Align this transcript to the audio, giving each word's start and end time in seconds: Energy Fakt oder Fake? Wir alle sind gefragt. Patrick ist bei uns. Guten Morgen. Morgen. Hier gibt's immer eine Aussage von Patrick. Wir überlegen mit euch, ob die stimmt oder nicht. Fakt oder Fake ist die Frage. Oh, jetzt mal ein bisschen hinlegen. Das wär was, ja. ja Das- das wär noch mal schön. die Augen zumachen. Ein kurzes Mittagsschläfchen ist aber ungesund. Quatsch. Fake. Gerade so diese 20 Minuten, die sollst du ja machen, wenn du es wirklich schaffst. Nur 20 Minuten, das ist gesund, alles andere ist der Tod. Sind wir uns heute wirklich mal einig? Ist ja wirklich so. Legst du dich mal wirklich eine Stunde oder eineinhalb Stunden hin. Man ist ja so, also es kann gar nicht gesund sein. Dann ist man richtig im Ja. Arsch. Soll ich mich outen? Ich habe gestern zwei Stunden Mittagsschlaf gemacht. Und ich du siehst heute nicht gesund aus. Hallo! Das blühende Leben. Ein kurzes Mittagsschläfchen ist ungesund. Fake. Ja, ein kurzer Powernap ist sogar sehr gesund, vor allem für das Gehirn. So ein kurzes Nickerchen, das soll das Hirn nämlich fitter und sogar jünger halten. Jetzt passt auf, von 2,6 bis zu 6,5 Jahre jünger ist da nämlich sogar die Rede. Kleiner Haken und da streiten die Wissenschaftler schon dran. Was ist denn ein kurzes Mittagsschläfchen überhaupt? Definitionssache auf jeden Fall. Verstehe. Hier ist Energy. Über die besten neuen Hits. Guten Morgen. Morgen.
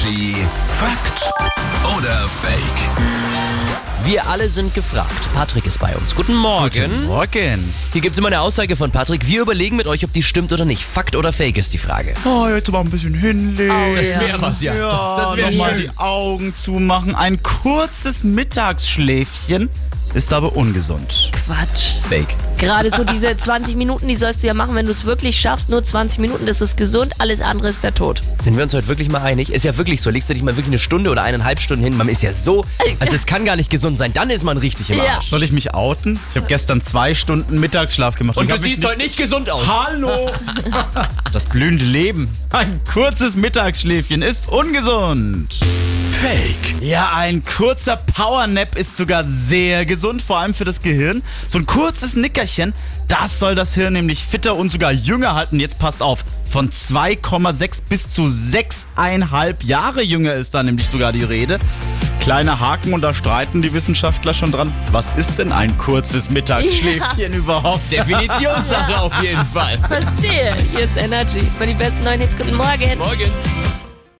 Energy 0.00 0.36
Fakt 0.78 1.28
oder 1.96 2.28
Fake? 2.28 2.60
Wir 4.04 4.24
alle 4.28 4.48
sind 4.48 4.72
gefragt. 4.72 5.10
Patrick 5.34 5.66
ist 5.66 5.80
bei 5.80 5.96
uns. 5.96 6.14
Guten 6.14 6.36
Morgen. 6.36 7.06
Morgen. 7.06 7.74
Hier 7.92 8.00
gibt's 8.00 8.16
immer 8.18 8.28
eine 8.28 8.40
Aussage 8.40 8.76
von 8.76 8.92
Patrick. 8.92 9.26
Wir 9.26 9.42
überlegen 9.42 9.74
mit 9.74 9.86
euch, 9.88 10.04
ob 10.04 10.12
die 10.12 10.22
stimmt 10.22 10.52
oder 10.52 10.64
nicht. 10.64 10.84
Fakt 10.84 11.16
oder 11.16 11.32
Fake 11.32 11.56
ist 11.56 11.72
die 11.74 11.78
Frage. 11.78 12.14
Oh, 12.24 12.46
jetzt 12.48 12.70
mal 12.70 12.80
ein 12.80 12.90
bisschen 12.90 13.14
hinlegen. 13.14 13.94
Das 13.96 14.20
wär 14.20 14.40
was, 14.40 14.62
ja. 14.62 14.74
ja 14.74 14.88
Das- 14.88 15.16
das 15.26 15.36
wär 15.36 15.50
noch 15.50 15.58
mal 15.58 15.70
schön. 15.70 15.78
die 15.82 15.98
Augen 15.98 16.54
zumachen. 16.54 17.14
Ein 17.16 17.42
kurzes 17.42 18.22
Mittagsschläfchen 18.22 19.68
ist 20.14 20.32
aber 20.32 20.56
ungesund. 20.56 21.30
Quatsch. 21.46 22.02
Fake. 22.08 22.34
Gerade 22.58 22.90
so 22.90 23.04
diese 23.12 23.36
20 23.36 23.76
Minuten, 23.76 24.08
die 24.08 24.14
sollst 24.14 24.42
du 24.42 24.46
ja 24.46 24.54
machen, 24.54 24.74
wenn 24.74 24.86
du 24.86 24.92
es 24.92 25.04
wirklich 25.04 25.38
schaffst. 25.40 25.68
Nur 25.68 25.84
20 25.84 26.18
Minuten, 26.18 26.46
das 26.46 26.60
ist 26.60 26.76
gesund, 26.76 27.14
alles 27.18 27.40
andere 27.40 27.68
ist 27.68 27.84
der 27.84 27.94
Tod. 27.94 28.22
Sind 28.40 28.56
wir 28.56 28.64
uns 28.64 28.74
heute 28.74 28.88
wirklich 28.88 29.08
mal 29.10 29.22
einig? 29.22 29.52
Ist 29.52 29.64
ja 29.64 29.76
wirklich 29.76 30.00
so. 30.02 30.10
Legst 30.10 30.28
du 30.30 30.34
dich 30.34 30.42
mal 30.42 30.56
wirklich 30.56 30.68
eine 30.72 30.78
Stunde 30.78 31.10
oder 31.10 31.22
eineinhalb 31.22 31.60
Stunden 31.60 31.84
hin. 31.84 31.96
Man 31.96 32.08
ist 32.08 32.22
ja 32.22 32.32
so, 32.32 32.64
also 33.00 33.14
es 33.14 33.26
kann 33.26 33.44
gar 33.44 33.56
nicht 33.56 33.70
gesund 33.70 33.98
sein. 33.98 34.12
Dann 34.12 34.30
ist 34.30 34.44
man 34.44 34.58
richtig 34.58 34.90
im 34.90 34.98
Ja. 34.98 35.16
Arsch. 35.16 35.28
Soll 35.28 35.42
ich 35.42 35.52
mich 35.52 35.74
outen? 35.74 36.18
Ich 36.30 36.36
habe 36.36 36.46
gestern 36.46 36.82
zwei 36.82 37.14
Stunden 37.14 37.60
Mittagsschlaf 37.60 38.14
gemacht. 38.16 38.36
Und 38.36 38.46
ich 38.46 38.52
du 38.52 38.58
siehst 38.62 38.84
heute 38.84 38.98
nicht 38.98 39.16
gesund 39.16 39.50
aus. 39.50 39.62
Hallo! 39.66 40.30
Das 41.30 41.44
blühende 41.44 41.84
Leben. 41.84 42.30
Ein 42.52 42.80
kurzes 42.90 43.36
Mittagsschläfchen 43.36 44.22
ist 44.22 44.48
ungesund. 44.48 45.54
Fake. 46.20 46.82
Ja, 46.82 47.12
ein 47.14 47.44
kurzer 47.44 47.96
Powernap 47.96 48.76
ist 48.76 48.96
sogar 48.96 49.22
sehr 49.22 49.86
gesund, 49.86 50.20
vor 50.20 50.38
allem 50.38 50.52
für 50.52 50.64
das 50.64 50.82
Gehirn. 50.82 51.22
So 51.46 51.58
ein 51.58 51.66
kurzes 51.66 52.16
Nickerchen, 52.16 52.74
das 53.06 53.38
soll 53.38 53.54
das 53.54 53.74
Hirn 53.74 53.92
nämlich 53.92 54.24
fitter 54.24 54.56
und 54.56 54.72
sogar 54.72 54.90
jünger 54.90 55.36
halten. 55.36 55.60
Jetzt 55.60 55.78
passt 55.78 56.02
auf, 56.02 56.24
von 56.50 56.70
2,6 56.70 57.82
bis 57.88 58.08
zu 58.08 58.22
6,5 58.22 59.64
Jahre 59.64 60.02
jünger 60.02 60.34
ist 60.34 60.54
da 60.54 60.64
nämlich 60.64 60.88
sogar 60.88 61.12
die 61.12 61.22
Rede. 61.22 61.60
Kleiner 62.18 62.58
Haken 62.58 62.94
und 62.94 63.02
da 63.02 63.14
streiten 63.14 63.62
die 63.62 63.72
Wissenschaftler 63.72 64.34
schon 64.34 64.50
dran. 64.50 64.74
Was 64.90 65.12
ist 65.12 65.38
denn 65.38 65.52
ein 65.52 65.78
kurzes 65.78 66.30
Mittagsschläfchen 66.30 67.32
überhaupt? 67.32 67.88
Definitionssache 67.92 69.00
auf 69.00 69.22
jeden 69.22 69.46
Fall. 69.46 69.78
Verstehe. 69.86 70.56
Hier 70.72 70.80
ist 70.80 70.96
Energy. 70.96 71.46
Über 71.56 71.66
die 71.66 71.74
besten 71.74 72.02
neuen 72.02 72.20
Hits. 72.22 72.36
Guten 72.36 72.56
Morgen. 72.56 72.98
Morgen. 72.98 73.30